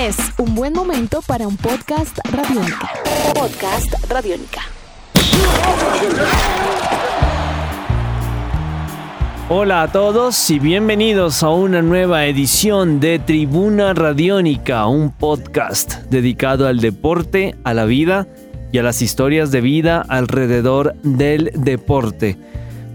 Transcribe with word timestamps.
Es 0.00 0.16
un 0.38 0.54
buen 0.54 0.72
momento 0.72 1.20
para 1.26 1.46
un 1.46 1.58
podcast 1.58 2.18
radiónica. 2.32 2.90
Podcast 3.34 3.92
radiónica. 4.08 4.62
Hola 9.50 9.82
a 9.82 9.92
todos 9.92 10.48
y 10.48 10.58
bienvenidos 10.58 11.42
a 11.42 11.50
una 11.50 11.82
nueva 11.82 12.24
edición 12.24 12.98
de 12.98 13.18
Tribuna 13.18 13.92
Radiónica, 13.92 14.86
un 14.86 15.10
podcast 15.10 15.96
dedicado 16.08 16.66
al 16.66 16.80
deporte, 16.80 17.56
a 17.64 17.74
la 17.74 17.84
vida 17.84 18.26
y 18.72 18.78
a 18.78 18.82
las 18.82 19.02
historias 19.02 19.50
de 19.50 19.60
vida 19.60 20.02
alrededor 20.08 20.94
del 21.02 21.50
deporte. 21.54 22.38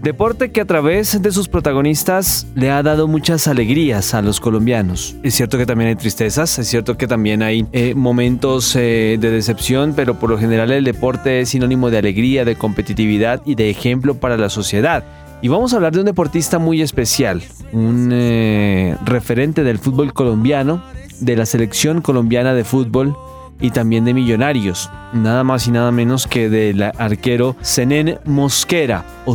Deporte 0.06 0.52
que 0.52 0.60
a 0.60 0.64
través 0.64 1.20
de 1.20 1.32
sus 1.32 1.48
protagonistas 1.48 2.46
le 2.54 2.70
ha 2.70 2.80
dado 2.84 3.08
muchas 3.08 3.48
alegrías 3.48 4.14
a 4.14 4.22
los 4.22 4.38
colombianos. 4.38 5.16
Es 5.24 5.34
cierto 5.34 5.58
que 5.58 5.66
también 5.66 5.88
hay 5.88 5.96
tristezas, 5.96 6.60
es 6.60 6.68
cierto 6.68 6.96
que 6.96 7.08
también 7.08 7.42
hay 7.42 7.66
eh, 7.72 7.92
momentos 7.96 8.76
eh, 8.76 9.18
de 9.20 9.30
decepción, 9.32 9.94
pero 9.96 10.14
por 10.14 10.30
lo 10.30 10.38
general 10.38 10.70
el 10.70 10.84
deporte 10.84 11.40
es 11.40 11.48
sinónimo 11.48 11.90
de 11.90 11.98
alegría, 11.98 12.44
de 12.44 12.54
competitividad 12.54 13.42
y 13.44 13.56
de 13.56 13.68
ejemplo 13.68 14.14
para 14.14 14.36
la 14.36 14.48
sociedad. 14.48 15.02
Y 15.42 15.48
vamos 15.48 15.72
a 15.72 15.76
hablar 15.76 15.92
de 15.92 15.98
un 15.98 16.06
deportista 16.06 16.60
muy 16.60 16.82
especial, 16.82 17.42
un 17.72 18.10
eh, 18.12 18.96
referente 19.04 19.64
del 19.64 19.80
fútbol 19.80 20.12
colombiano, 20.12 20.84
de 21.18 21.34
la 21.34 21.46
selección 21.46 22.00
colombiana 22.00 22.54
de 22.54 22.62
fútbol, 22.62 23.16
y 23.60 23.70
también 23.70 24.04
de 24.04 24.14
Millonarios, 24.14 24.90
nada 25.12 25.44
más 25.44 25.66
y 25.66 25.70
nada 25.70 25.90
menos 25.90 26.26
que 26.26 26.48
del 26.48 26.82
arquero 26.82 27.56
Senen 27.60 28.18
Mosquera 28.24 29.04
o 29.24 29.34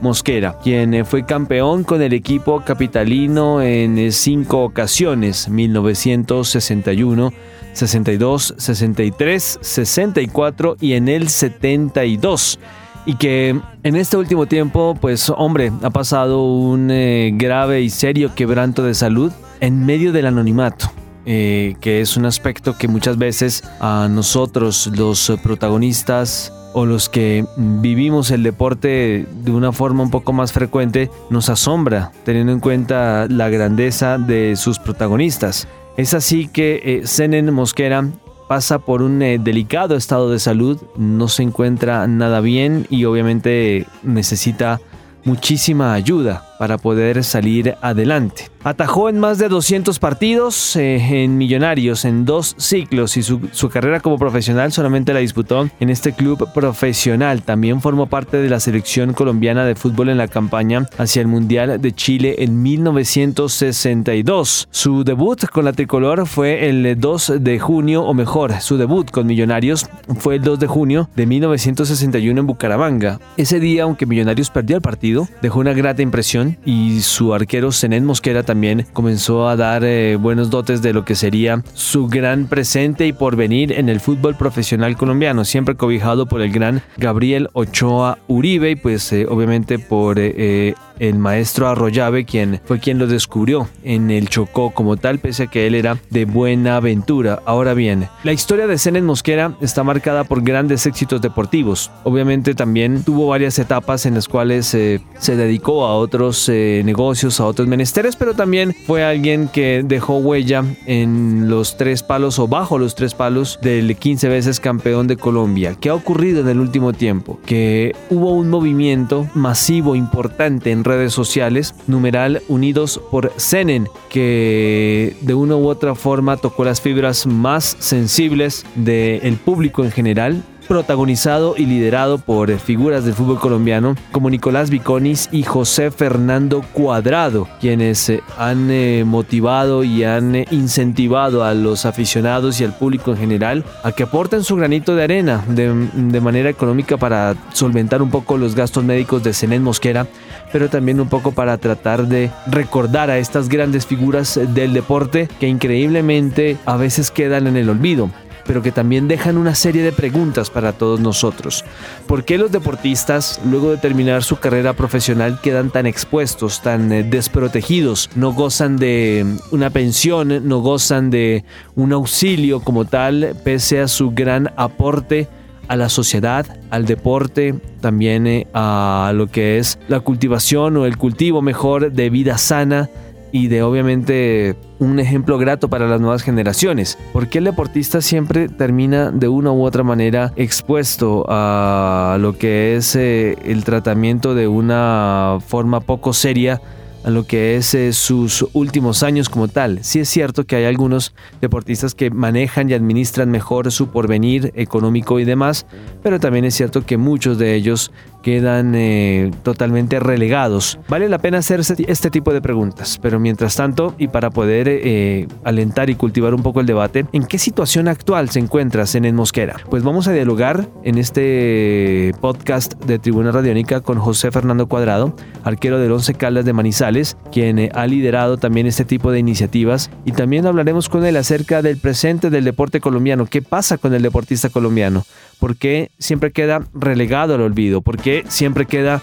Mosquera, 0.00 0.58
quien 0.62 0.94
eh, 0.94 1.04
fue 1.04 1.24
campeón 1.26 1.84
con 1.84 2.02
el 2.02 2.12
equipo 2.12 2.62
capitalino 2.64 3.60
en 3.60 3.98
eh, 3.98 4.12
cinco 4.12 4.62
ocasiones, 4.62 5.48
1961, 5.48 7.32
62, 7.72 8.54
63, 8.56 9.58
64 9.60 10.76
y 10.80 10.92
en 10.94 11.08
el 11.08 11.28
72 11.28 12.58
y 13.06 13.14
que 13.14 13.58
en 13.84 13.96
este 13.96 14.18
último 14.18 14.46
tiempo, 14.46 14.96
pues 15.00 15.32
hombre, 15.34 15.72
ha 15.82 15.88
pasado 15.88 16.44
un 16.44 16.90
eh, 16.90 17.30
grave 17.34 17.80
y 17.80 17.88
serio 17.88 18.34
quebranto 18.34 18.82
de 18.82 18.92
salud 18.92 19.32
en 19.60 19.86
medio 19.86 20.12
del 20.12 20.26
anonimato. 20.26 20.92
Eh, 21.30 21.76
que 21.82 22.00
es 22.00 22.16
un 22.16 22.24
aspecto 22.24 22.78
que 22.78 22.88
muchas 22.88 23.18
veces 23.18 23.62
a 23.80 24.08
nosotros, 24.10 24.90
los 24.96 25.30
protagonistas 25.42 26.50
o 26.72 26.86
los 26.86 27.10
que 27.10 27.44
vivimos 27.58 28.30
el 28.30 28.42
deporte 28.42 29.26
de 29.42 29.50
una 29.50 29.72
forma 29.72 30.04
un 30.04 30.10
poco 30.10 30.32
más 30.32 30.52
frecuente, 30.52 31.10
nos 31.28 31.50
asombra, 31.50 32.12
teniendo 32.24 32.52
en 32.52 32.60
cuenta 32.60 33.26
la 33.28 33.50
grandeza 33.50 34.16
de 34.16 34.56
sus 34.56 34.78
protagonistas. 34.78 35.68
Es 35.98 36.14
así 36.14 36.48
que 36.48 37.02
eh, 37.04 37.42
Mosquera 37.52 38.08
pasa 38.48 38.78
por 38.78 39.02
un 39.02 39.20
eh, 39.20 39.38
delicado 39.38 39.96
estado 39.96 40.30
de 40.30 40.38
salud, 40.38 40.80
no 40.96 41.28
se 41.28 41.42
encuentra 41.42 42.06
nada 42.06 42.40
bien 42.40 42.86
y 42.88 43.04
obviamente 43.04 43.86
necesita 44.02 44.80
muchísima 45.24 45.92
ayuda 45.92 46.47
para 46.58 46.78
poder 46.78 47.24
salir 47.24 47.76
adelante. 47.80 48.50
Atajó 48.64 49.08
en 49.08 49.20
más 49.20 49.38
de 49.38 49.48
200 49.48 49.98
partidos 49.98 50.76
eh, 50.76 51.22
en 51.22 51.38
Millonarios 51.38 52.04
en 52.04 52.24
dos 52.24 52.54
ciclos 52.58 53.16
y 53.16 53.22
su, 53.22 53.40
carrera 53.70 54.00
como 54.00 54.18
profesional 54.18 54.72
solamente 54.72 55.14
la 55.14 55.20
disputó 55.20 55.70
en 55.78 55.90
este 55.90 56.12
club 56.12 56.52
profesional. 56.52 57.42
También 57.42 57.80
formó 57.80 58.06
parte 58.06 58.38
de 58.38 58.50
la 58.50 58.58
selección 58.58 59.12
colombiana 59.12 59.64
de 59.64 59.76
fútbol 59.76 60.08
en 60.08 60.18
la 60.18 60.26
campaña 60.26 60.86
hacia 60.98 61.22
el 61.22 61.28
Mundial 61.28 61.80
de 61.80 61.92
Chile 61.92 62.34
en 62.38 62.60
1962. 62.60 64.68
Su 64.70 65.04
debut 65.04 65.46
con 65.46 65.64
la 65.64 65.72
tricolor 65.72 66.26
fue 66.26 66.68
el 66.68 66.98
2 66.98 67.34
de 67.40 67.58
junio, 67.60 68.02
o 68.02 68.12
mejor, 68.12 68.60
su 68.60 68.76
debut 68.76 69.10
con 69.10 69.26
Millonarios 69.26 69.88
fue 70.18 70.36
el 70.36 70.42
2 70.42 70.58
de 70.58 70.66
junio 70.66 71.08
de 71.14 71.26
1961 71.26 72.40
en 72.40 72.46
Bucaramanga. 72.46 73.20
Ese 73.36 73.60
día, 73.60 73.84
aunque 73.84 74.06
Millonarios 74.06 74.50
perdió 74.50 74.76
el 74.76 74.82
partido, 74.82 75.28
dejó 75.42 75.60
una 75.60 75.72
grata 75.72 76.02
impresión 76.02 76.47
y 76.64 77.00
su 77.00 77.34
arquero 77.34 77.72
Zenén 77.72 78.04
Mosquera 78.04 78.42
también 78.42 78.86
comenzó 78.92 79.48
a 79.48 79.56
dar 79.56 79.84
eh, 79.84 80.16
buenos 80.16 80.50
dotes 80.50 80.82
de 80.82 80.92
lo 80.92 81.04
que 81.04 81.14
sería 81.14 81.62
su 81.74 82.08
gran 82.08 82.46
presente 82.46 83.06
y 83.06 83.12
porvenir 83.12 83.72
en 83.72 83.88
el 83.88 84.00
fútbol 84.00 84.36
profesional 84.36 84.96
colombiano, 84.96 85.44
siempre 85.44 85.76
cobijado 85.76 86.26
por 86.26 86.40
el 86.40 86.52
gran 86.52 86.82
Gabriel 86.96 87.48
Ochoa 87.52 88.18
Uribe 88.26 88.70
y 88.70 88.76
pues 88.76 89.12
eh, 89.12 89.26
obviamente 89.28 89.78
por 89.78 90.18
eh, 90.18 90.74
el 90.98 91.18
maestro 91.18 91.68
Arroyave, 91.68 92.24
quien 92.24 92.60
fue 92.64 92.78
quien 92.78 92.98
lo 92.98 93.06
descubrió 93.06 93.68
en 93.82 94.10
el 94.10 94.28
Chocó 94.28 94.70
como 94.70 94.96
tal, 94.96 95.18
pese 95.18 95.44
a 95.44 95.46
que 95.46 95.66
él 95.66 95.74
era 95.74 95.98
de 96.10 96.24
buena 96.24 96.76
aventura. 96.76 97.42
Ahora 97.44 97.74
bien, 97.74 98.08
la 98.24 98.32
historia 98.32 98.66
de 98.66 98.78
Zenén 98.78 99.04
Mosquera 99.04 99.54
está 99.60 99.84
marcada 99.84 100.24
por 100.24 100.42
grandes 100.42 100.86
éxitos 100.86 101.20
deportivos. 101.20 101.90
Obviamente 102.04 102.54
también 102.54 103.02
tuvo 103.02 103.28
varias 103.28 103.58
etapas 103.58 104.06
en 104.06 104.14
las 104.14 104.28
cuales 104.28 104.74
eh, 104.74 105.00
se 105.18 105.36
dedicó 105.36 105.86
a 105.86 105.96
otros 105.96 106.48
eh, 106.48 106.82
negocios, 106.84 107.40
a 107.40 107.46
otros 107.46 107.68
menesteres, 107.68 108.16
pero 108.16 108.34
también 108.34 108.74
fue 108.86 109.04
alguien 109.04 109.48
que 109.48 109.82
dejó 109.84 110.18
huella 110.18 110.64
en 110.86 111.48
los 111.48 111.76
tres 111.76 112.02
palos 112.02 112.38
o 112.38 112.48
bajo 112.48 112.78
los 112.78 112.94
tres 112.94 113.14
palos 113.14 113.58
del 113.62 113.96
15 113.96 114.28
veces 114.28 114.60
campeón 114.60 115.06
de 115.06 115.16
Colombia. 115.16 115.76
¿Qué 115.80 115.90
ha 115.90 115.94
ocurrido 115.94 116.40
en 116.40 116.48
el 116.48 116.60
último 116.60 116.92
tiempo? 116.92 117.38
Que 117.46 117.94
hubo 118.10 118.32
un 118.32 118.48
movimiento 118.48 119.28
masivo, 119.34 119.94
importante 119.94 120.70
en 120.70 120.84
redes 120.88 121.12
sociales, 121.12 121.74
numeral 121.86 122.42
Unidos 122.48 123.00
por 123.10 123.32
Senen, 123.36 123.88
que 124.08 125.16
de 125.20 125.34
una 125.34 125.54
u 125.54 125.68
otra 125.68 125.94
forma 125.94 126.36
tocó 126.36 126.64
las 126.64 126.80
fibras 126.80 127.26
más 127.26 127.76
sensibles 127.78 128.64
del 128.74 129.36
público 129.36 129.84
en 129.84 129.92
general 129.92 130.42
protagonizado 130.68 131.54
y 131.56 131.64
liderado 131.64 132.18
por 132.18 132.56
figuras 132.58 133.04
del 133.04 133.14
fútbol 133.14 133.40
colombiano 133.40 133.96
como 134.12 134.30
Nicolás 134.30 134.70
Viconis 134.70 135.28
y 135.32 135.42
José 135.42 135.90
Fernando 135.90 136.62
Cuadrado, 136.74 137.48
quienes 137.58 138.08
eh, 138.10 138.22
han 138.36 138.70
eh, 138.70 139.04
motivado 139.06 139.82
y 139.82 140.04
han 140.04 140.36
eh, 140.36 140.46
incentivado 140.50 141.42
a 141.42 141.54
los 141.54 141.86
aficionados 141.86 142.60
y 142.60 142.64
al 142.64 142.76
público 142.76 143.12
en 143.12 143.16
general 143.16 143.64
a 143.82 143.92
que 143.92 144.02
aporten 144.02 144.44
su 144.44 144.56
granito 144.56 144.94
de 144.94 145.04
arena 145.04 145.44
de, 145.48 146.20
manera 146.20 146.50
económica 146.50 146.96
para 146.96 147.34
solventar 147.54 148.02
un 148.02 148.10
poco 148.10 148.36
los 148.36 148.54
gastos 148.54 148.84
médicos 148.84 149.22
de 149.22 149.32
Zenén 149.32 149.62
Mosquera, 149.62 150.06
pero 150.52 150.68
también 150.68 151.00
un 151.00 151.08
poco 151.08 151.32
para 151.32 151.56
tratar 151.56 152.06
de 152.06 152.30
recordar 152.46 153.10
a 153.10 153.18
estas 153.18 153.48
grandes 153.48 153.86
figuras 153.86 154.38
del 154.54 154.74
deporte 154.74 155.28
que 155.40 155.48
increíblemente 155.48 156.58
a 156.66 156.76
veces 156.76 157.10
quedan 157.10 157.46
en 157.46 157.56
el 157.56 157.70
olvido 157.70 158.10
pero 158.48 158.62
que 158.62 158.72
también 158.72 159.08
dejan 159.08 159.36
una 159.36 159.54
serie 159.54 159.82
de 159.82 159.92
preguntas 159.92 160.48
para 160.48 160.72
todos 160.72 160.98
nosotros. 161.00 161.66
¿Por 162.06 162.24
qué 162.24 162.38
los 162.38 162.50
deportistas, 162.50 163.40
luego 163.44 163.70
de 163.70 163.76
terminar 163.76 164.24
su 164.24 164.38
carrera 164.38 164.72
profesional, 164.72 165.38
quedan 165.42 165.70
tan 165.70 165.86
expuestos, 165.86 166.62
tan 166.62 166.90
eh, 166.90 167.02
desprotegidos? 167.04 168.08
No 168.16 168.32
gozan 168.32 168.78
de 168.78 169.26
una 169.50 169.68
pensión, 169.68 170.48
no 170.48 170.60
gozan 170.60 171.10
de 171.10 171.44
un 171.76 171.92
auxilio 171.92 172.60
como 172.60 172.86
tal, 172.86 173.36
pese 173.44 173.80
a 173.80 173.86
su 173.86 174.12
gran 174.12 174.50
aporte 174.56 175.28
a 175.68 175.76
la 175.76 175.90
sociedad, 175.90 176.46
al 176.70 176.86
deporte, 176.86 177.54
también 177.82 178.26
eh, 178.26 178.46
a 178.54 179.12
lo 179.14 179.26
que 179.26 179.58
es 179.58 179.78
la 179.88 180.00
cultivación 180.00 180.78
o 180.78 180.86
el 180.86 180.96
cultivo 180.96 181.42
mejor 181.42 181.92
de 181.92 182.08
vida 182.08 182.38
sana 182.38 182.88
y 183.32 183.48
de 183.48 183.62
obviamente 183.62 184.56
un 184.78 185.00
ejemplo 185.00 185.38
grato 185.38 185.68
para 185.68 185.88
las 185.88 186.00
nuevas 186.00 186.22
generaciones. 186.22 186.98
Porque 187.12 187.38
el 187.38 187.44
deportista 187.44 188.00
siempre 188.00 188.48
termina 188.48 189.10
de 189.10 189.28
una 189.28 189.52
u 189.52 189.64
otra 189.64 189.82
manera 189.82 190.32
expuesto 190.36 191.24
a 191.28 192.16
lo 192.20 192.38
que 192.38 192.76
es 192.76 192.94
eh, 192.96 193.36
el 193.44 193.64
tratamiento 193.64 194.34
de 194.34 194.48
una 194.48 195.38
forma 195.46 195.80
poco 195.80 196.12
seria 196.12 196.60
a 197.04 197.10
lo 197.10 197.24
que 197.24 197.56
es 197.56 197.74
eh, 197.74 197.92
sus 197.92 198.46
últimos 198.52 199.02
años 199.02 199.28
como 199.28 199.48
tal. 199.48 199.82
Sí 199.82 200.00
es 200.00 200.08
cierto 200.08 200.44
que 200.44 200.56
hay 200.56 200.64
algunos 200.64 201.14
deportistas 201.40 201.94
que 201.94 202.10
manejan 202.10 202.68
y 202.68 202.74
administran 202.74 203.30
mejor 203.30 203.70
su 203.72 203.88
porvenir 203.88 204.52
económico 204.56 205.20
y 205.20 205.24
demás, 205.24 205.66
pero 206.02 206.20
también 206.20 206.44
es 206.44 206.54
cierto 206.54 206.84
que 206.84 206.96
muchos 206.96 207.38
de 207.38 207.54
ellos 207.54 207.92
quedan 208.22 208.74
eh, 208.74 209.30
totalmente 209.42 210.00
relegados. 210.00 210.78
Vale 210.88 211.08
la 211.08 211.18
pena 211.18 211.38
hacerse 211.38 211.74
este 211.86 212.10
tipo 212.10 212.32
de 212.32 212.40
preguntas, 212.40 212.98
pero 213.00 213.18
mientras 213.20 213.56
tanto, 213.56 213.94
y 213.98 214.08
para 214.08 214.30
poder 214.30 214.66
eh, 214.68 215.28
alentar 215.44 215.90
y 215.90 215.94
cultivar 215.94 216.34
un 216.34 216.42
poco 216.42 216.60
el 216.60 216.66
debate, 216.66 217.06
¿en 217.12 217.24
qué 217.24 217.38
situación 217.38 217.88
actual 217.88 218.30
se 218.30 218.38
encuentra 218.38 218.84
en 218.92 219.14
Mosquera? 219.14 219.56
Pues 219.70 219.82
vamos 219.82 220.08
a 220.08 220.12
dialogar 220.12 220.68
en 220.84 220.98
este 220.98 222.12
podcast 222.20 222.74
de 222.84 222.98
Tribuna 222.98 223.32
Radiónica 223.32 223.80
con 223.80 223.98
José 223.98 224.30
Fernando 224.30 224.66
Cuadrado, 224.66 225.14
arquero 225.44 225.78
del 225.78 225.92
Once 225.92 226.14
Caldas 226.14 226.44
de 226.44 226.52
Manizales, 226.52 227.16
quien 227.32 227.58
eh, 227.58 227.70
ha 227.74 227.86
liderado 227.86 228.36
también 228.36 228.66
este 228.66 228.84
tipo 228.84 229.10
de 229.10 229.18
iniciativas, 229.18 229.90
y 230.04 230.12
también 230.12 230.46
hablaremos 230.46 230.88
con 230.88 231.04
él 231.04 231.16
acerca 231.16 231.62
del 231.62 231.78
presente 231.78 232.30
del 232.30 232.44
deporte 232.44 232.80
colombiano, 232.80 233.26
qué 233.26 233.42
pasa 233.42 233.78
con 233.78 233.94
el 233.94 234.02
deportista 234.02 234.48
colombiano, 234.48 235.04
por 235.38 235.56
qué 235.56 235.90
siempre 235.98 236.32
queda 236.32 236.62
relegado 236.74 237.34
al 237.34 237.42
olvido, 237.42 237.80
por 237.80 237.98
qué 237.98 238.24
siempre 238.28 238.66
queda 238.66 239.00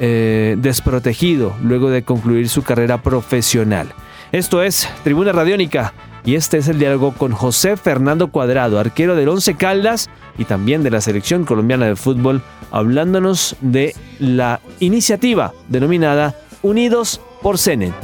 eh, 0.00 0.56
desprotegido 0.58 1.54
luego 1.62 1.90
de 1.90 2.02
concluir 2.02 2.48
su 2.48 2.62
carrera 2.62 3.02
profesional. 3.02 3.88
Esto 4.30 4.62
es 4.62 4.88
Tribuna 5.02 5.32
Radiónica 5.32 5.94
y 6.24 6.34
este 6.34 6.58
es 6.58 6.68
el 6.68 6.78
diálogo 6.78 7.12
con 7.12 7.32
José 7.32 7.76
Fernando 7.76 8.28
Cuadrado, 8.28 8.78
arquero 8.78 9.16
del 9.16 9.28
Once 9.28 9.54
Caldas 9.54 10.10
y 10.36 10.44
también 10.44 10.82
de 10.82 10.90
la 10.90 11.00
selección 11.00 11.44
colombiana 11.44 11.86
de 11.86 11.96
fútbol, 11.96 12.42
hablándonos 12.70 13.56
de 13.60 13.94
la 14.18 14.60
iniciativa 14.80 15.52
denominada 15.68 16.34
Unidos 16.62 17.20
por 17.40 17.58
Senen. 17.58 17.94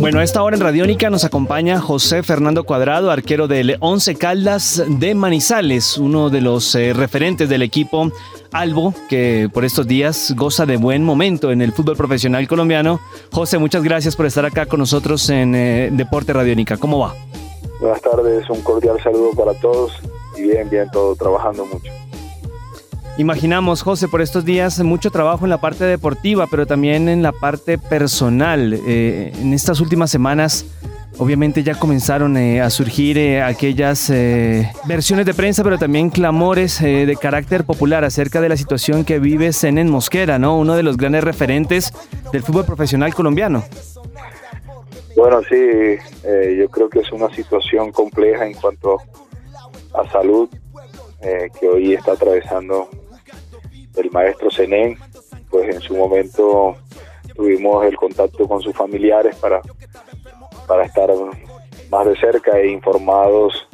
Bueno, 0.00 0.18
a 0.18 0.22
esta 0.22 0.42
hora 0.42 0.56
en 0.56 0.62
Radiónica 0.62 1.10
nos 1.10 1.26
acompaña 1.26 1.78
José 1.78 2.22
Fernando 2.22 2.64
Cuadrado, 2.64 3.10
arquero 3.10 3.48
del 3.48 3.76
Once 3.80 4.14
Caldas 4.14 4.82
de 4.88 5.14
Manizales, 5.14 5.98
uno 5.98 6.30
de 6.30 6.40
los 6.40 6.74
eh, 6.74 6.94
referentes 6.94 7.50
del 7.50 7.60
equipo 7.60 8.10
Albo, 8.50 8.94
que 9.10 9.50
por 9.52 9.66
estos 9.66 9.86
días 9.86 10.32
goza 10.34 10.64
de 10.64 10.78
buen 10.78 11.04
momento 11.04 11.52
en 11.52 11.60
el 11.60 11.72
fútbol 11.72 11.98
profesional 11.98 12.48
colombiano. 12.48 12.98
José, 13.30 13.58
muchas 13.58 13.82
gracias 13.82 14.16
por 14.16 14.24
estar 14.24 14.46
acá 14.46 14.64
con 14.64 14.80
nosotros 14.80 15.28
en 15.28 15.54
eh, 15.54 15.90
Deporte 15.92 16.32
Radiónica. 16.32 16.78
¿Cómo 16.78 16.98
va? 17.00 17.14
Buenas 17.78 18.00
tardes, 18.00 18.48
un 18.48 18.62
cordial 18.62 18.98
saludo 19.02 19.32
para 19.32 19.52
todos 19.52 19.92
y 20.34 20.42
bien, 20.42 20.70
bien, 20.70 20.90
todo 20.90 21.14
trabajando 21.14 21.66
mucho. 21.66 21.92
Imaginamos, 23.20 23.82
José, 23.82 24.08
por 24.08 24.22
estos 24.22 24.46
días 24.46 24.80
mucho 24.80 25.10
trabajo 25.10 25.44
en 25.44 25.50
la 25.50 25.60
parte 25.60 25.84
deportiva, 25.84 26.46
pero 26.50 26.64
también 26.64 27.06
en 27.06 27.22
la 27.22 27.32
parte 27.32 27.76
personal. 27.76 28.80
Eh, 28.86 29.30
en 29.38 29.52
estas 29.52 29.80
últimas 29.80 30.10
semanas, 30.10 30.64
obviamente 31.18 31.62
ya 31.62 31.74
comenzaron 31.74 32.38
eh, 32.38 32.62
a 32.62 32.70
surgir 32.70 33.18
eh, 33.18 33.42
aquellas 33.42 34.10
versiones 34.86 35.26
de 35.26 35.34
prensa, 35.34 35.62
pero 35.62 35.76
también 35.76 36.08
clamores 36.08 36.80
de 36.80 37.14
carácter 37.20 37.64
popular 37.64 38.04
acerca 38.04 38.40
de 38.40 38.48
la 38.48 38.56
situación 38.56 39.04
que 39.04 39.18
vive 39.18 39.52
Zenén 39.52 39.90
Mosquera, 39.90 40.38
¿no? 40.38 40.56
Uno 40.56 40.74
de 40.74 40.82
los 40.82 40.96
grandes 40.96 41.22
referentes 41.22 41.92
del 42.32 42.42
fútbol 42.42 42.64
profesional 42.64 43.12
colombiano. 43.12 43.64
Bueno, 45.14 45.42
sí, 45.46 45.56
yo 46.58 46.70
creo 46.70 46.88
que 46.88 47.00
es 47.00 47.12
una 47.12 47.28
situación 47.34 47.92
compleja 47.92 48.46
en 48.46 48.54
cuanto 48.54 48.96
a 49.92 50.10
salud 50.10 50.48
que 51.20 51.68
hoy 51.68 51.92
está 51.92 52.12
atravesando 52.12 52.88
el 53.96 54.10
maestro 54.10 54.50
Zenén, 54.50 54.98
pues 55.50 55.74
en 55.74 55.80
su 55.80 55.96
momento 55.96 56.76
tuvimos 57.34 57.84
el 57.84 57.96
contacto 57.96 58.46
con 58.46 58.60
sus 58.60 58.74
familiares 58.74 59.36
para, 59.36 59.60
para 60.66 60.84
estar 60.84 61.10
más 61.90 62.06
de 62.06 62.16
cerca 62.16 62.58
e 62.58 62.68
informados 62.68 63.66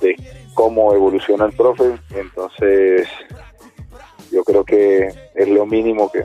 de 0.00 0.16
cómo 0.54 0.92
evoluciona 0.92 1.46
el 1.46 1.52
profe. 1.52 1.98
Entonces, 2.10 3.08
yo 4.30 4.44
creo 4.44 4.64
que 4.64 5.08
es 5.34 5.48
lo 5.48 5.66
mínimo 5.66 6.10
que, 6.10 6.24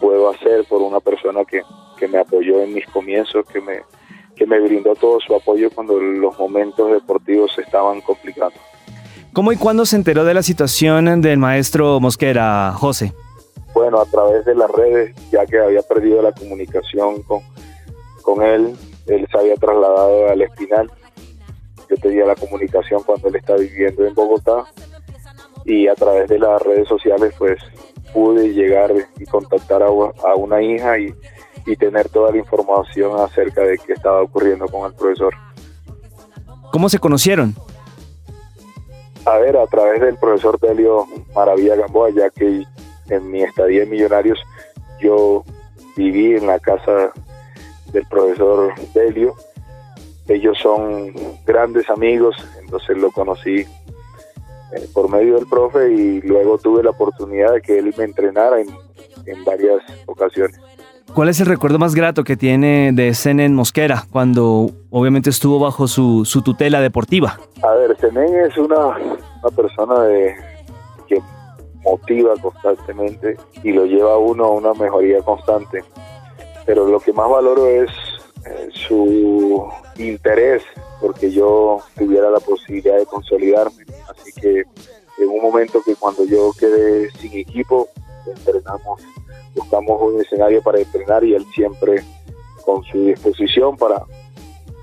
puedo 0.00 0.30
hacer 0.30 0.64
por 0.66 0.80
una 0.80 0.98
persona 0.98 1.44
que, 1.44 1.60
que, 1.98 2.08
me 2.08 2.18
apoyó 2.18 2.62
en 2.62 2.72
mis 2.72 2.86
comienzos, 2.86 3.44
que 3.44 3.60
me, 3.60 3.82
que 4.34 4.46
me 4.46 4.58
brindó 4.58 4.94
todo 4.94 5.20
su 5.20 5.34
apoyo 5.34 5.70
cuando 5.70 6.00
los 6.00 6.38
momentos 6.38 6.90
deportivos 6.90 7.52
se 7.54 7.60
estaban 7.60 8.00
complicando. 8.00 8.58
¿Cómo 9.34 9.50
y 9.50 9.56
cuándo 9.56 9.84
se 9.84 9.96
enteró 9.96 10.24
de 10.24 10.32
la 10.32 10.44
situación 10.44 11.20
del 11.20 11.38
maestro 11.38 11.98
Mosquera, 11.98 12.72
José? 12.72 13.12
Bueno, 13.74 14.00
a 14.00 14.04
través 14.04 14.44
de 14.44 14.54
las 14.54 14.70
redes, 14.70 15.12
ya 15.32 15.44
que 15.44 15.58
había 15.58 15.82
perdido 15.82 16.22
la 16.22 16.30
comunicación 16.30 17.20
con, 17.24 17.40
con 18.22 18.44
él, 18.44 18.76
él 19.06 19.26
se 19.28 19.36
había 19.36 19.56
trasladado 19.56 20.28
al 20.28 20.40
Espinal. 20.40 20.88
Yo 21.90 21.96
tenía 21.96 22.26
la 22.26 22.36
comunicación 22.36 23.02
cuando 23.02 23.26
él 23.26 23.34
estaba 23.34 23.58
viviendo 23.58 24.06
en 24.06 24.14
Bogotá 24.14 24.66
y 25.64 25.88
a 25.88 25.96
través 25.96 26.28
de 26.28 26.38
las 26.38 26.62
redes 26.62 26.86
sociales 26.86 27.34
pues 27.36 27.58
pude 28.12 28.54
llegar 28.54 28.94
y 29.18 29.24
contactar 29.24 29.82
a, 29.82 29.90
una 30.36 30.62
hija 30.62 30.96
y, 30.96 31.12
y 31.66 31.74
tener 31.74 32.08
toda 32.08 32.30
la 32.30 32.38
información 32.38 33.18
acerca 33.18 33.62
de 33.62 33.78
qué 33.78 33.94
estaba 33.94 34.22
ocurriendo 34.22 34.68
con 34.68 34.88
el 34.88 34.96
profesor. 34.96 35.34
¿Cómo 36.70 36.88
se 36.88 37.00
conocieron? 37.00 37.56
A 39.26 39.38
ver, 39.38 39.56
a 39.56 39.66
través 39.66 40.00
del 40.02 40.16
profesor 40.18 40.60
Delio 40.60 41.06
Maravilla 41.34 41.76
Gamboa, 41.76 42.10
ya 42.10 42.28
que 42.28 42.64
en 43.08 43.30
mi 43.30 43.42
estadía 43.42 43.82
en 43.82 43.90
Millonarios 43.90 44.38
yo 45.00 45.44
viví 45.96 46.34
en 46.36 46.46
la 46.46 46.58
casa 46.58 47.12
del 47.92 48.06
profesor 48.06 48.74
Delio. 48.92 49.34
Ellos 50.28 50.58
son 50.62 51.12
grandes 51.46 51.88
amigos, 51.88 52.36
entonces 52.60 52.96
lo 52.98 53.10
conocí 53.12 53.60
eh, 53.60 54.88
por 54.92 55.10
medio 55.10 55.36
del 55.36 55.46
profe 55.46 55.90
y 55.90 56.20
luego 56.22 56.58
tuve 56.58 56.82
la 56.82 56.90
oportunidad 56.90 57.52
de 57.54 57.62
que 57.62 57.78
él 57.78 57.94
me 57.96 58.04
entrenara 58.04 58.60
en, 58.60 58.68
en 59.26 59.44
varias 59.44 59.80
ocasiones. 60.06 60.58
¿Cuál 61.14 61.28
es 61.28 61.38
el 61.38 61.46
recuerdo 61.46 61.78
más 61.78 61.94
grato 61.94 62.24
que 62.24 62.36
tiene 62.36 62.90
de 62.92 63.14
Zenén 63.14 63.54
Mosquera 63.54 64.04
cuando 64.10 64.70
obviamente 64.90 65.30
estuvo 65.30 65.60
bajo 65.60 65.86
su, 65.86 66.24
tutela 66.44 66.80
deportiva? 66.80 67.38
A 67.62 67.70
ver, 67.74 67.96
Zenén 68.00 68.34
es 68.40 68.58
una, 68.58 68.96
persona 69.54 70.02
de, 70.02 70.34
que 71.06 71.22
motiva 71.84 72.34
constantemente 72.42 73.36
y 73.62 73.70
lo 73.70 73.86
lleva 73.86 74.14
a 74.14 74.18
uno 74.18 74.44
a 74.46 74.50
una 74.54 74.74
mejoría 74.74 75.20
constante. 75.20 75.84
Pero 76.66 76.88
lo 76.88 76.98
que 76.98 77.12
más 77.12 77.30
valoro 77.30 77.68
es 77.68 77.90
eh, 78.46 78.68
su 78.72 79.68
interés 79.96 80.64
porque 81.00 81.30
yo 81.30 81.78
tuviera 81.96 82.28
la 82.28 82.40
posibilidad 82.40 82.98
de 82.98 83.06
consolidarme. 83.06 83.84
Así 84.10 84.32
que 84.32 84.64
en 85.18 85.28
un 85.28 85.40
momento 85.40 85.80
que 85.86 85.94
cuando 85.94 86.24
yo 86.24 86.50
quedé 86.58 87.08
sin 87.12 87.34
equipo, 87.34 87.88
entrenamos 88.26 89.00
buscamos 89.54 90.00
un 90.00 90.20
escenario 90.20 90.62
para 90.62 90.78
entrenar 90.78 91.24
y 91.24 91.34
él 91.34 91.44
siempre 91.54 92.02
con 92.64 92.82
su 92.84 93.04
disposición 93.06 93.76
para, 93.76 94.02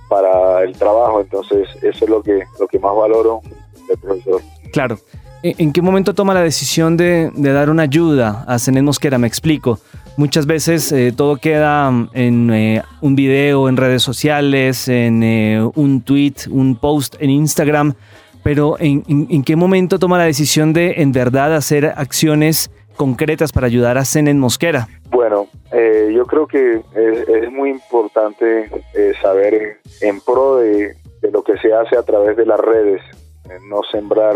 para 0.09 0.63
el 0.63 0.73
trabajo. 0.73 1.21
Entonces, 1.21 1.67
eso 1.81 2.05
es 2.05 2.09
lo 2.09 2.21
que, 2.21 2.43
lo 2.59 2.67
que 2.67 2.79
más 2.79 2.95
valoro 2.95 3.41
del 3.87 3.97
profesor. 3.97 4.41
Claro. 4.71 4.97
¿En 5.43 5.73
qué 5.73 5.81
momento 5.81 6.13
toma 6.13 6.35
la 6.35 6.43
decisión 6.43 6.97
de, 6.97 7.31
dar 7.35 7.71
una 7.71 7.83
ayuda 7.83 8.45
a 8.47 8.59
Zenén 8.59 8.85
Mosquera? 8.85 9.17
Me 9.17 9.25
explico. 9.25 9.79
Muchas 10.15 10.45
veces 10.45 10.91
eh, 10.91 11.11
todo 11.15 11.37
queda 11.37 11.91
en 12.13 12.53
eh, 12.53 12.83
un 13.01 13.15
video 13.15 13.67
en 13.67 13.75
redes 13.75 14.03
sociales, 14.03 14.87
en 14.87 15.23
eh, 15.23 15.63
un 15.73 16.01
tweet, 16.01 16.35
un 16.51 16.75
post 16.75 17.15
en 17.19 17.31
Instagram, 17.31 17.95
pero 18.43 18.75
¿en, 18.79 19.03
en, 19.07 19.43
qué 19.43 19.55
momento 19.55 19.97
toma 19.97 20.19
la 20.19 20.25
decisión 20.25 20.73
de 20.73 20.95
en 20.97 21.11
verdad 21.11 21.55
hacer 21.55 21.85
acciones 21.95 22.69
concretas 23.01 23.51
para 23.51 23.65
ayudar 23.65 23.97
a 23.97 24.05
Zenén 24.05 24.37
Mosquera? 24.37 24.87
Bueno, 25.09 25.47
eh, 25.71 26.11
yo 26.13 26.23
creo 26.27 26.45
que 26.45 26.83
es, 26.93 27.51
muy 27.51 27.71
importante 27.71 28.69
eh, 28.93 29.13
saber 29.19 29.79
en 30.01 30.21
pro 30.21 30.57
de, 30.57 30.95
lo 31.31 31.41
que 31.41 31.57
se 31.57 31.73
hace 31.73 31.97
a 31.97 32.03
través 32.03 32.37
de 32.37 32.45
las 32.45 32.59
redes, 32.59 33.01
eh, 33.49 33.57
no 33.67 33.81
sembrar 33.91 34.35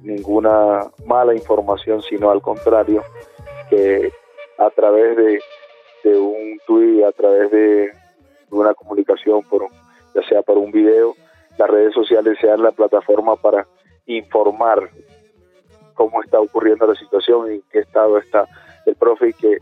ninguna 0.00 0.82
mala 1.06 1.34
información, 1.34 2.00
sino 2.02 2.30
al 2.30 2.40
contrario, 2.40 3.02
que 3.68 4.12
a 4.58 4.70
través 4.70 5.16
de, 5.16 6.16
un 6.16 6.60
tweet, 6.68 7.02
a 7.04 7.10
través 7.10 7.50
de, 7.50 7.90
una 8.52 8.74
comunicación, 8.74 9.42
por, 9.42 9.66
ya 10.14 10.22
sea 10.28 10.42
por 10.42 10.56
un 10.56 10.70
video, 10.70 11.16
las 11.58 11.68
redes 11.68 11.94
sociales 11.94 12.38
sean 12.40 12.62
la 12.62 12.70
plataforma 12.70 13.34
para 13.34 13.66
informar 14.06 14.88
cómo 15.96 16.22
está 16.22 16.38
ocurriendo 16.38 16.86
la 16.86 16.94
situación, 16.94 17.50
en 17.50 17.62
qué 17.72 17.80
estado 17.80 18.18
está 18.18 18.46
el 18.86 18.94
profe 18.94 19.30
y 19.30 19.32
que 19.32 19.58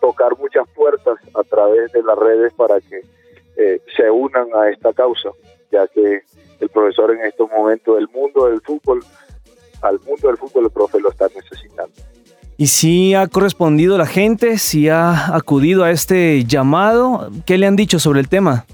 tocar 0.00 0.38
muchas 0.38 0.68
puertas 0.68 1.18
a 1.34 1.42
través 1.42 1.90
de 1.90 2.02
las 2.04 2.16
redes 2.16 2.52
para 2.54 2.80
que 2.80 3.00
eh, 3.56 3.80
se 3.96 4.08
unan 4.08 4.46
a 4.54 4.70
esta 4.70 4.92
causa, 4.92 5.30
ya 5.72 5.88
que 5.88 6.20
el 6.60 6.68
profesor 6.68 7.10
en 7.10 7.22
estos 7.22 7.50
momentos 7.50 7.96
del 7.96 8.08
mundo 8.08 8.46
del 8.46 8.60
fútbol, 8.60 9.02
al 9.82 9.98
mundo 10.00 10.28
del 10.28 10.36
fútbol 10.36 10.66
el 10.66 10.70
profe 10.70 11.00
lo 11.00 11.10
está 11.10 11.26
necesitando. 11.34 11.92
¿Y 12.58 12.68
si 12.68 13.14
ha 13.14 13.26
correspondido 13.26 13.98
la 13.98 14.06
gente? 14.06 14.56
¿Si 14.56 14.88
ha 14.88 15.34
acudido 15.34 15.84
a 15.84 15.90
este 15.90 16.44
llamado? 16.44 17.28
¿Qué 17.44 17.58
le 17.58 17.66
han 17.66 17.76
dicho 17.76 17.98
sobre 17.98 18.20
el 18.20 18.28
tema? 18.28 18.64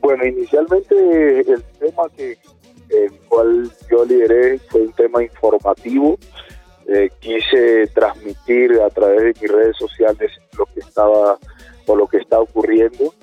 Bueno, 0.00 0.24
inicialmente 0.24 1.40
el 1.40 1.62
tema 1.78 2.04
que, 2.16 2.38
el 2.90 3.18
cual 3.28 3.70
yo 3.90 4.04
lideré 4.04 4.58
fue 4.58 4.82
un 4.82 4.92
tema 4.92 5.22
informativo. 5.22 6.18
Eh, 6.88 7.10
quise 7.20 7.86
transmitir 7.88 8.80
a 8.80 8.90
través 8.90 9.20
de 9.20 9.40
mis 9.40 9.52
redes 9.52 9.76
sociales 9.76 10.32
lo 10.58 10.66
que 10.66 10.80
estaba 10.80 11.38
o 11.86 11.96
lo 11.96 12.06
que 12.06 12.18
está 12.18 12.40
ocurriendo. 12.40 13.14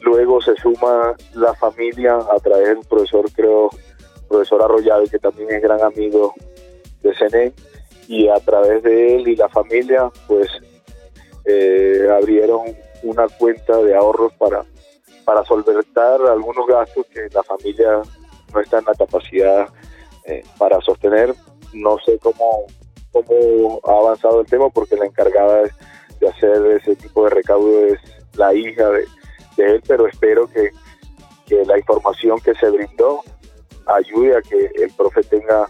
Luego 0.00 0.42
se 0.42 0.54
suma 0.56 1.14
la 1.34 1.54
familia 1.54 2.16
a 2.16 2.38
través 2.42 2.68
del 2.68 2.84
profesor, 2.88 3.30
creo, 3.32 3.70
profesor 4.28 4.62
Arroyave, 4.62 5.08
que 5.08 5.18
también 5.18 5.50
es 5.52 5.62
gran 5.62 5.80
amigo 5.80 6.34
de 7.02 7.14
CENE, 7.14 7.52
y 8.08 8.28
a 8.28 8.38
través 8.40 8.82
de 8.82 9.16
él 9.16 9.28
y 9.28 9.36
la 9.36 9.48
familia, 9.48 10.10
pues 10.26 10.48
eh, 11.44 12.08
abrieron 12.10 12.62
una 13.04 13.28
cuenta 13.28 13.78
de 13.78 13.94
ahorros 13.94 14.32
para, 14.34 14.64
para 15.24 15.44
solventar 15.44 16.20
algunos 16.22 16.66
gastos 16.66 17.06
que 17.06 17.28
la 17.32 17.42
familia 17.42 18.02
no 18.52 18.60
está 18.60 18.78
en 18.78 18.84
la 18.84 18.94
capacidad 18.94 19.68
eh, 20.24 20.42
para 20.58 20.80
sostener. 20.80 21.34
No 21.72 21.96
sé 22.04 22.18
cómo 22.18 22.66
cómo 23.12 23.80
ha 23.84 23.92
avanzado 23.92 24.40
el 24.40 24.46
tema, 24.46 24.68
porque 24.70 24.96
la 24.96 25.06
encargada 25.06 25.62
de 26.20 26.28
hacer 26.28 26.64
ese 26.80 26.96
tipo 26.96 27.24
de 27.24 27.30
recaudo 27.30 27.86
es 27.86 28.00
la 28.34 28.54
hija 28.54 28.88
de, 28.88 29.04
él, 29.58 29.82
pero 29.86 30.06
espero 30.06 30.48
que, 30.48 30.70
la 31.66 31.76
información 31.76 32.40
que 32.40 32.54
se 32.54 32.70
brindó 32.70 33.20
ayude 33.84 34.38
a 34.38 34.40
que 34.40 34.70
el 34.74 34.90
profe 34.96 35.22
tenga, 35.22 35.68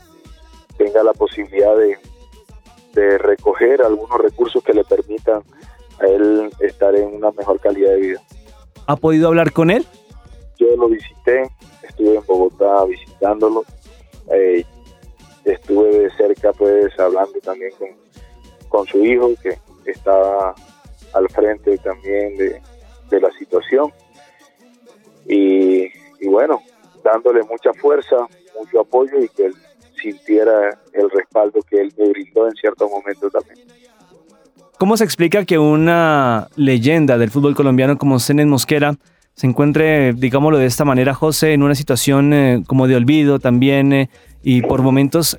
tenga 0.76 1.02
la 1.02 1.12
posibilidad 1.12 1.76
de, 1.76 1.98
de 2.92 3.18
recoger 3.18 3.82
algunos 3.82 4.16
recursos 4.20 4.62
que 4.62 4.74
le 4.74 4.84
permitan 4.84 5.42
a 5.98 6.06
él 6.06 6.52
estar 6.60 6.94
en 6.94 7.16
una 7.16 7.32
mejor 7.32 7.58
calidad 7.58 7.90
de 7.94 7.96
vida. 7.96 8.22
¿Ha 8.86 8.94
podido 8.94 9.26
hablar 9.26 9.52
con 9.52 9.70
él? 9.70 9.84
Yo 10.62 10.76
lo 10.76 10.88
visité, 10.88 11.50
estuve 11.82 12.16
en 12.16 12.24
Bogotá 12.24 12.84
visitándolo, 12.84 13.64
eh, 14.30 14.64
estuve 15.44 15.98
de 15.98 16.10
cerca 16.12 16.52
pues 16.52 16.96
hablando 17.00 17.40
también 17.40 17.72
con, 17.76 17.88
con 18.68 18.86
su 18.86 19.04
hijo 19.04 19.32
que 19.42 19.58
estaba 19.90 20.54
al 21.14 21.28
frente 21.30 21.76
también 21.78 22.36
de, 22.36 22.60
la 23.20 23.30
situación 23.32 23.92
y, 25.26 25.86
bueno, 26.26 26.62
dándole 27.04 27.42
mucha 27.42 27.74
fuerza, 27.74 28.16
mucho 28.58 28.80
apoyo 28.80 29.18
y 29.20 29.28
que 29.28 29.46
él 29.46 29.54
sintiera 30.00 30.80
el 30.94 31.10
respaldo 31.10 31.60
que 31.68 31.80
él 31.80 31.92
me 31.98 32.08
brindó 32.08 32.48
en 32.48 32.54
ciertos 32.54 32.90
momentos 32.90 33.30
también. 33.30 33.66
¿Cómo 34.78 34.96
se 34.96 35.04
explica 35.04 35.44
que 35.44 35.58
una 35.58 36.48
leyenda 36.56 37.18
del 37.18 37.30
fútbol 37.30 37.54
colombiano 37.54 37.98
como 37.98 38.18
Zenén 38.18 38.48
Mosquera 38.48 38.96
se 39.34 39.46
encuentre, 39.46 40.12
digámoslo 40.12 40.58
de 40.58 40.66
esta 40.66 40.84
manera, 40.84 41.14
José, 41.14 41.52
en 41.52 41.62
una 41.62 41.74
situación 41.74 42.32
eh, 42.32 42.62
como 42.66 42.86
de 42.86 42.96
olvido 42.96 43.38
también 43.38 43.92
eh, 43.92 44.10
y 44.42 44.62
por 44.62 44.82
momentos 44.82 45.36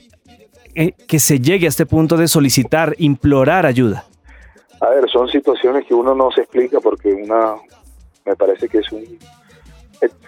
eh, 0.75 0.93
que 1.07 1.19
se 1.19 1.39
llegue 1.39 1.67
a 1.67 1.69
este 1.69 1.85
punto 1.85 2.17
de 2.17 2.27
solicitar, 2.27 2.95
implorar 2.97 3.65
ayuda? 3.65 4.05
A 4.81 4.89
ver, 4.89 5.09
son 5.09 5.29
situaciones 5.29 5.85
que 5.85 5.93
uno 5.93 6.15
no 6.15 6.31
se 6.31 6.41
explica 6.41 6.79
porque 6.79 7.13
una, 7.13 7.55
me 8.25 8.35
parece 8.35 8.67
que 8.67 8.79
es 8.79 8.91
un 8.91 9.05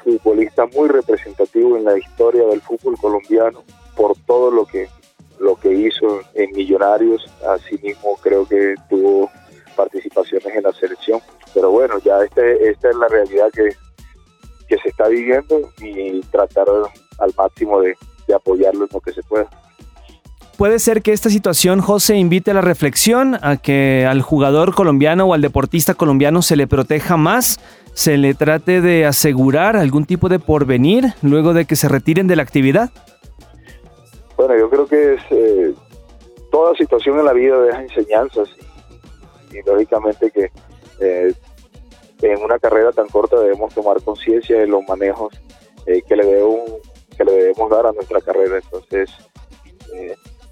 futbolista 0.03 0.65
muy 0.67 0.88
representativo 0.88 1.75
en 1.75 1.84
la 1.84 1.98
historia 1.98 2.45
del 2.45 2.62
fútbol 2.62 2.95
colombiano 2.98 3.63
por 3.95 4.15
todo 4.25 4.51
lo 4.51 4.65
que 4.65 4.88
lo 5.39 5.55
que 5.55 5.74
hizo 5.74 6.22
en 6.34 6.51
Millonarios, 6.51 7.29
asimismo 7.48 8.17
creo 8.22 8.48
que 8.48 8.75
tuvo 8.89 9.29
participaciones 9.75 10.48
en 10.55 10.63
la 10.63 10.72
selección, 10.72 11.19
pero 11.56 11.72
bueno, 11.72 11.98
ya 12.04 12.22
este, 12.22 12.70
esta 12.70 12.90
es 12.90 12.96
la 12.98 13.08
realidad 13.08 13.48
que, 13.52 13.70
que 14.68 14.78
se 14.78 14.90
está 14.90 15.08
viviendo 15.08 15.62
y 15.82 16.20
tratar 16.32 16.68
al 17.18 17.34
máximo 17.36 17.82
de, 17.82 17.98
de 18.28 18.36
apoyarlo 18.36 18.84
en 18.84 18.90
lo 18.94 19.00
que 19.00 19.14
se 19.14 19.24
pueda. 19.24 19.48
Puede 20.58 20.80
ser 20.80 21.02
que 21.02 21.12
esta 21.12 21.30
situación, 21.30 21.82
José, 21.82 22.16
invite 22.16 22.52
a 22.52 22.54
la 22.54 22.62
reflexión, 22.62 23.38
a 23.42 23.58
que 23.58 24.06
al 24.08 24.22
jugador 24.22 24.74
colombiano 24.74 25.26
o 25.26 25.34
al 25.34 25.42
deportista 25.42 25.96
colombiano 25.96 26.42
se 26.42 26.56
le 26.56 26.68
proteja 26.68 27.18
más, 27.18 27.60
se 27.94 28.18
le 28.18 28.34
trate 28.36 28.80
de 28.80 29.06
asegurar 29.06 29.76
algún 29.76 30.06
tipo 30.06 30.30
de 30.30 30.40
porvenir 30.40 31.14
luego 31.22 31.54
de 31.54 31.66
que 31.66 31.76
se 31.76 31.90
retiren 31.90 32.28
de 32.28 32.38
la 32.38 32.44
actividad. 32.44 32.90
Bueno, 34.38 34.58
yo 34.58 34.70
creo 34.70 34.88
que 34.88 35.16
es, 35.16 35.22
eh, 35.32 35.74
toda 36.52 36.74
situación 36.76 37.20
en 37.20 37.26
la 37.26 37.34
vida 37.34 37.60
deja 37.60 37.82
enseñanzas 37.82 38.50
y, 39.52 39.62
lógicamente 39.70 40.32
que 40.32 40.52
eh, 41.02 41.34
en 42.22 42.43
una 42.43 42.60
carrera 42.60 42.91
tan 42.91 43.07
corta 43.07 43.39
debemos 43.39 43.74
tomar 43.74 44.01
conciencia 44.01 44.60
de 44.60 44.67
los 44.67 44.81
manejos 44.88 45.34
eh, 45.86 46.01
que, 46.01 46.15
le 46.15 46.25
debemos, 46.25 46.72
que 47.17 47.25
le 47.25 47.31
debemos 47.31 47.69
dar 47.69 47.86
a 47.86 47.91
nuestra 47.91 48.22
carrera. 48.22 48.57
Entonces, 48.57 49.10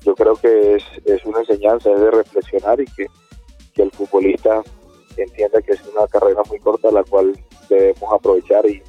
yo 0.04 0.16
creo 0.16 0.36
que 0.36 0.76
es, 0.76 0.84
es 1.06 1.26
una 1.26 1.40
enseñanza, 1.40 1.92
es 1.92 2.00
de 2.00 2.12
reflexionar 2.12 2.80
y 2.80 2.86
que, 2.86 3.08
el 3.82 3.92
futbolista 3.92 4.62
entienda 5.18 5.62
que 5.62 5.72
es 5.72 5.82
una 5.88 6.08
carrera 6.08 6.42
muy 6.48 6.60
corta 6.60 6.92
la 6.92 7.04
cual 7.04 7.34
debemos 7.70 8.14
aprovechar 8.14 8.66
y, 8.68 8.82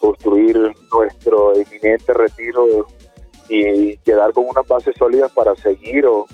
construir 0.00 0.56
nuestro 0.92 1.54
eminente 1.54 2.12
retiro 2.12 2.88
y 3.48 3.96
quedar 3.98 4.32
con 4.32 4.46
unas 4.48 4.66
bases 4.66 4.96
sólidas 4.98 5.30
para 5.30 5.54
seguir 5.54 6.04
o, 6.04 6.26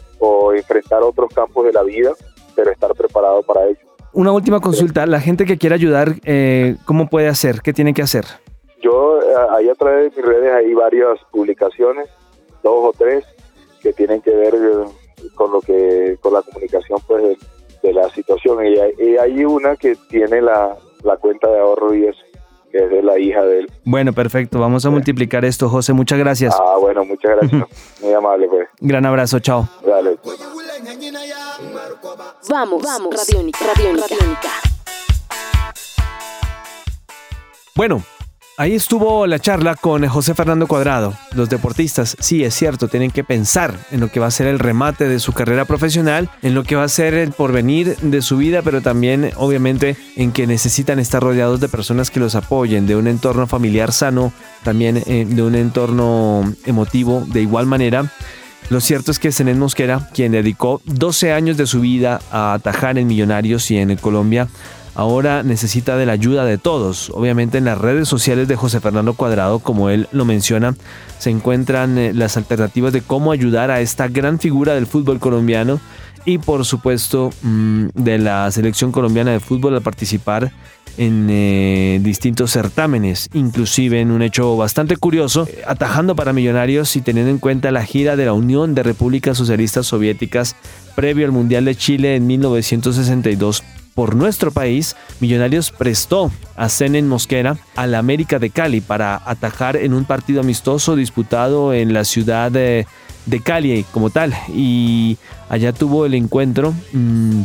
enfrentar 0.54 1.02
otros 1.02 1.30
campos 1.34 1.66
de 1.66 1.72
la 1.74 1.82
vida, 1.82 2.12
pero 2.56 2.70
estar 2.70 2.94
preparado 2.94 3.42
para 3.42 3.66
ello. 3.66 3.93
Una 4.14 4.30
última 4.30 4.60
consulta, 4.60 5.06
la 5.06 5.18
gente 5.18 5.44
que 5.44 5.58
quiera 5.58 5.74
ayudar, 5.74 6.14
eh, 6.24 6.76
¿cómo 6.84 7.08
puede 7.08 7.26
hacer? 7.26 7.62
¿Qué 7.62 7.72
tiene 7.72 7.92
que 7.92 8.02
hacer? 8.02 8.24
Yo 8.80 9.20
eh, 9.20 9.34
ahí 9.50 9.68
a 9.68 9.74
través 9.74 10.14
de 10.14 10.22
mis 10.22 10.30
redes 10.30 10.52
hay 10.54 10.72
varias 10.72 11.18
publicaciones, 11.32 12.08
dos 12.62 12.90
o 12.90 12.92
tres, 12.96 13.24
que 13.82 13.92
tienen 13.92 14.22
que 14.22 14.30
ver 14.30 14.54
eh, 14.54 15.28
con 15.34 15.50
lo 15.50 15.60
que 15.60 16.16
con 16.20 16.32
la 16.32 16.42
comunicación 16.42 17.00
pues 17.08 17.36
de, 17.82 17.92
la 17.92 18.08
situación 18.10 18.64
y 18.64 18.78
hay, 19.18 19.44
una 19.44 19.74
que 19.74 19.96
tiene 20.08 20.40
la, 20.40 20.76
cuenta 21.20 21.50
de 21.50 21.58
ahorro 21.58 21.92
y 21.92 22.06
es 22.06 22.16
que 22.74 22.84
es 22.84 22.90
de 22.90 23.02
la 23.04 23.16
hija 23.20 23.40
de 23.44 23.60
él. 23.60 23.72
Bueno, 23.84 24.12
perfecto. 24.12 24.58
Vamos 24.58 24.84
a 24.84 24.90
multiplicar 24.90 25.44
esto, 25.44 25.68
José. 25.68 25.92
Muchas 25.92 26.18
gracias. 26.18 26.56
Ah, 26.58 26.76
bueno, 26.80 27.04
muchas 27.04 27.36
gracias. 27.36 27.62
Muy 28.02 28.12
amable, 28.12 28.48
pues. 28.48 28.68
Gran 28.80 29.06
abrazo. 29.06 29.38
Chao. 29.38 29.68
Dale. 29.86 30.18
Vamos, 32.48 32.82
vamos. 32.82 33.14
Radiónica, 33.14 33.58
Radiónica. 33.64 34.16
Bueno, 37.76 38.02
Ahí 38.56 38.74
estuvo 38.74 39.26
la 39.26 39.40
charla 39.40 39.74
con 39.74 40.06
José 40.06 40.32
Fernando 40.32 40.68
Cuadrado. 40.68 41.12
Los 41.34 41.50
deportistas, 41.50 42.16
sí, 42.20 42.44
es 42.44 42.54
cierto, 42.54 42.86
tienen 42.86 43.10
que 43.10 43.24
pensar 43.24 43.76
en 43.90 43.98
lo 43.98 44.12
que 44.12 44.20
va 44.20 44.26
a 44.26 44.30
ser 44.30 44.46
el 44.46 44.60
remate 44.60 45.08
de 45.08 45.18
su 45.18 45.32
carrera 45.32 45.64
profesional, 45.64 46.30
en 46.40 46.54
lo 46.54 46.62
que 46.62 46.76
va 46.76 46.84
a 46.84 46.88
ser 46.88 47.14
el 47.14 47.32
porvenir 47.32 47.96
de 47.96 48.22
su 48.22 48.36
vida, 48.36 48.62
pero 48.62 48.80
también, 48.80 49.32
obviamente, 49.38 49.96
en 50.14 50.30
que 50.30 50.46
necesitan 50.46 51.00
estar 51.00 51.20
rodeados 51.20 51.58
de 51.58 51.68
personas 51.68 52.12
que 52.12 52.20
los 52.20 52.36
apoyen, 52.36 52.86
de 52.86 52.94
un 52.94 53.08
entorno 53.08 53.48
familiar 53.48 53.92
sano, 53.92 54.32
también 54.62 55.02
eh, 55.04 55.26
de 55.28 55.42
un 55.42 55.56
entorno 55.56 56.54
emotivo 56.64 57.26
de 57.26 57.42
igual 57.42 57.66
manera. 57.66 58.08
Lo 58.70 58.80
cierto 58.80 59.10
es 59.10 59.18
que 59.18 59.32
Zenén 59.32 59.58
Mosquera, 59.58 60.08
quien 60.14 60.30
dedicó 60.30 60.80
12 60.84 61.32
años 61.32 61.56
de 61.56 61.66
su 61.66 61.80
vida 61.80 62.20
a 62.30 62.54
atajar 62.54 62.98
en 62.98 63.08
Millonarios 63.08 63.68
y 63.72 63.78
en 63.78 63.96
Colombia, 63.96 64.46
ahora 64.94 65.42
necesita 65.42 65.96
de 65.96 66.06
la 66.06 66.12
ayuda 66.12 66.44
de 66.44 66.58
todos. 66.58 67.10
Obviamente 67.10 67.58
en 67.58 67.64
las 67.64 67.78
redes 67.78 68.08
sociales 68.08 68.48
de 68.48 68.56
José 68.56 68.80
Fernando 68.80 69.14
Cuadrado, 69.14 69.58
como 69.58 69.90
él 69.90 70.08
lo 70.12 70.24
menciona, 70.24 70.74
se 71.18 71.30
encuentran 71.30 71.98
eh, 71.98 72.12
las 72.14 72.36
alternativas 72.36 72.92
de 72.92 73.02
cómo 73.02 73.32
ayudar 73.32 73.70
a 73.70 73.80
esta 73.80 74.08
gran 74.08 74.38
figura 74.38 74.74
del 74.74 74.86
fútbol 74.86 75.18
colombiano 75.18 75.80
y 76.24 76.38
por 76.38 76.64
supuesto 76.64 77.30
mm, 77.42 77.86
de 77.94 78.18
la 78.18 78.50
selección 78.50 78.92
colombiana 78.92 79.32
de 79.32 79.40
fútbol 79.40 79.74
al 79.74 79.82
participar 79.82 80.52
en 80.96 81.26
eh, 81.28 81.98
distintos 82.02 82.52
certámenes, 82.52 83.28
inclusive 83.34 84.00
en 84.00 84.12
un 84.12 84.22
hecho 84.22 84.56
bastante 84.56 84.96
curioso, 84.96 85.46
eh, 85.48 85.62
atajando 85.66 86.14
para 86.14 86.32
millonarios 86.32 86.94
y 86.96 87.00
teniendo 87.00 87.30
en 87.30 87.38
cuenta 87.38 87.72
la 87.72 87.84
gira 87.84 88.16
de 88.16 88.26
la 88.26 88.32
Unión 88.32 88.74
de 88.74 88.84
Repúblicas 88.84 89.36
Socialistas 89.36 89.86
Soviéticas 89.86 90.54
previo 90.94 91.26
al 91.26 91.32
Mundial 91.32 91.64
de 91.64 91.74
Chile 91.74 92.14
en 92.14 92.26
1962 92.26 93.64
por 93.94 94.16
nuestro 94.16 94.50
país, 94.50 94.96
Millonarios 95.20 95.70
prestó 95.70 96.30
a 96.56 96.68
Zenén 96.68 97.08
Mosquera 97.08 97.56
al 97.76 97.94
América 97.94 98.38
de 98.38 98.50
Cali 98.50 98.80
para 98.80 99.22
atajar 99.24 99.76
en 99.76 99.94
un 99.94 100.04
partido 100.04 100.40
amistoso 100.40 100.96
disputado 100.96 101.72
en 101.72 101.92
la 101.92 102.04
ciudad 102.04 102.50
de, 102.50 102.86
Cali 103.42 103.84
como 103.92 104.10
tal. 104.10 104.34
Y 104.54 105.16
allá 105.48 105.72
tuvo 105.72 106.06
el 106.06 106.14
encuentro 106.14 106.74
mm, 106.92 107.42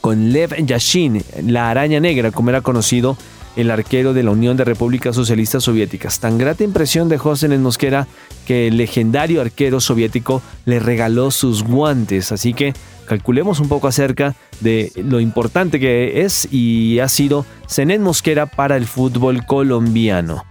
con 0.00 0.32
Lev 0.32 0.64
Yashin, 0.64 1.22
la 1.46 1.70
araña 1.70 2.00
negra, 2.00 2.30
como 2.30 2.50
era 2.50 2.60
conocido 2.60 3.16
el 3.56 3.70
arquero 3.70 4.14
de 4.14 4.22
la 4.22 4.30
Unión 4.30 4.56
de 4.56 4.64
Repúblicas 4.64 5.14
Socialistas 5.14 5.64
Soviéticas. 5.64 6.20
Tan 6.20 6.38
grata 6.38 6.64
impresión 6.64 7.08
dejó 7.08 7.36
Zenén 7.36 7.62
Mosquera 7.62 8.06
que 8.46 8.68
el 8.68 8.76
legendario 8.76 9.40
arquero 9.40 9.80
soviético 9.80 10.42
le 10.64 10.78
regaló 10.78 11.30
sus 11.30 11.62
guantes. 11.62 12.32
Así 12.32 12.54
que 12.54 12.74
calculemos 13.06 13.60
un 13.60 13.68
poco 13.68 13.88
acerca 13.88 14.34
de 14.60 14.92
lo 14.96 15.20
importante 15.20 15.78
que 15.78 16.22
es 16.22 16.48
y 16.50 16.98
ha 17.00 17.08
sido 17.08 17.44
Zenén 17.68 18.02
Mosquera 18.02 18.46
para 18.46 18.76
el 18.76 18.86
fútbol 18.86 19.44
colombiano. 19.44 20.44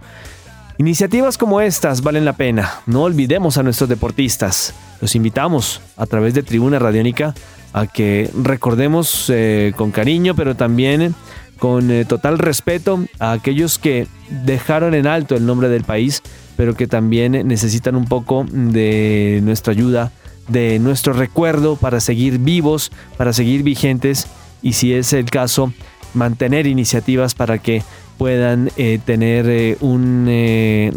Iniciativas 0.78 1.38
como 1.38 1.60
estas 1.60 2.02
valen 2.02 2.24
la 2.24 2.32
pena. 2.32 2.80
No 2.86 3.02
olvidemos 3.02 3.58
a 3.58 3.62
nuestros 3.62 3.88
deportistas. 3.88 4.74
Los 5.00 5.14
invitamos 5.14 5.80
a 5.96 6.06
través 6.06 6.34
de 6.34 6.42
Tribuna 6.42 6.78
Radiónica 6.78 7.34
a 7.72 7.86
que 7.86 8.30
recordemos 8.42 9.30
eh, 9.32 9.72
con 9.76 9.90
cariño, 9.90 10.34
pero 10.34 10.54
también 10.54 11.14
con 11.58 11.90
eh, 11.90 12.04
total 12.04 12.38
respeto 12.38 13.04
a 13.18 13.32
aquellos 13.32 13.78
que 13.78 14.06
dejaron 14.44 14.94
en 14.94 15.06
alto 15.06 15.36
el 15.36 15.46
nombre 15.46 15.68
del 15.68 15.84
país, 15.84 16.22
pero 16.56 16.74
que 16.74 16.86
también 16.86 17.32
necesitan 17.46 17.96
un 17.96 18.06
poco 18.06 18.46
de 18.50 19.40
nuestra 19.42 19.72
ayuda 19.72 20.12
de 20.48 20.78
nuestro 20.80 21.12
recuerdo 21.12 21.76
para 21.76 22.00
seguir 22.00 22.38
vivos, 22.38 22.90
para 23.16 23.32
seguir 23.32 23.62
vigentes 23.62 24.26
y 24.60 24.72
si 24.72 24.92
es 24.92 25.12
el 25.12 25.30
caso, 25.30 25.72
mantener 26.14 26.66
iniciativas 26.66 27.34
para 27.34 27.58
que 27.58 27.82
puedan 28.18 28.70
eh, 28.76 28.98
tener 29.04 29.46
eh, 29.48 29.76
un 29.80 30.26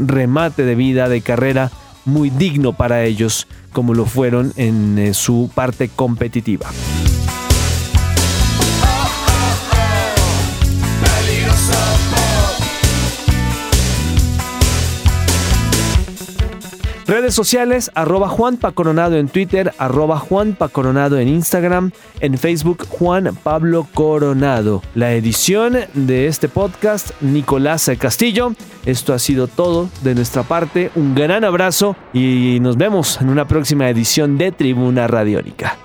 remate 0.08 0.66
de 0.66 0.76
vida, 0.76 1.10
de 1.10 1.22
carrera 1.22 1.72
muy 2.06 2.30
digno 2.30 2.74
para 2.74 3.04
ellos 3.04 3.48
como 3.72 3.94
lo 3.94 4.06
fueron 4.06 4.54
en 4.58 5.14
su 5.14 5.50
parte 5.54 5.90
competitiva. 5.90 6.70
Redes 17.08 17.36
sociales, 17.36 17.92
arroba 17.94 18.30
Juan 18.30 18.58
Coronado 18.58 19.18
en 19.18 19.28
Twitter, 19.28 19.74
arroba 19.78 20.18
Juan 20.18 20.58
Coronado 20.72 21.20
en 21.20 21.28
Instagram, 21.28 21.92
en 22.20 22.36
Facebook 22.38 22.88
Juan 22.90 23.38
Pablo 23.44 23.88
Coronado. 23.94 24.82
La 24.96 25.14
edición 25.14 25.78
de 25.94 26.26
este 26.26 26.50
podcast, 26.50 27.12
Nicolás 27.22 27.92
Castillo. 28.00 28.54
Esto 28.88 29.14
ha 29.14 29.20
sido 29.20 29.48
todo 29.48 29.88
de 30.02 30.16
nuestra 30.16 30.42
parte. 30.44 30.90
Un 30.96 31.14
gran 31.14 31.44
abrazo 31.44 31.96
y 32.12 32.58
nos 32.62 32.76
vemos 32.76 33.22
en 33.22 33.30
una 33.30 33.48
próxima 33.48 33.88
edición 33.88 34.40
de 34.40 34.52
Tribuna 34.52 35.06
Radiónica. 35.06 35.85